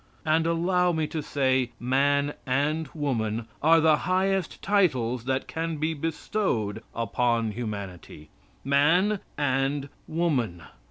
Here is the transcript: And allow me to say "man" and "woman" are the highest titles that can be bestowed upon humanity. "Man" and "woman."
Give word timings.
And 0.25 0.47
allow 0.47 0.91
me 0.91 1.05
to 1.05 1.21
say 1.21 1.73
"man" 1.79 2.33
and 2.47 2.87
"woman" 2.95 3.45
are 3.61 3.79
the 3.79 3.97
highest 3.97 4.59
titles 4.63 5.25
that 5.25 5.47
can 5.47 5.77
be 5.77 5.93
bestowed 5.93 6.81
upon 6.95 7.51
humanity. 7.51 8.31
"Man" 8.63 9.19
and 9.37 9.89
"woman." 10.07 10.63